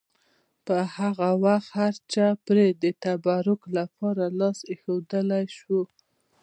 په 0.65 0.77
هغه 0.97 1.29
وخت 1.45 1.69
هرچا 1.79 2.27
پرې 2.45 2.67
د 2.83 2.85
تبرک 3.03 3.61
لپاره 3.77 4.23
لاس 4.39 4.57
ایښودلی 4.71 5.45
شو. 5.57 5.79